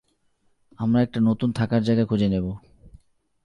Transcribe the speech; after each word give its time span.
আমরা 0.79 0.99
একটা 1.01 1.19
নতুন 1.19 1.49
থাকার 1.51 1.81
জায়গা 1.83 2.05
খুঁজে 2.05 2.27
নেবো। 2.27 2.51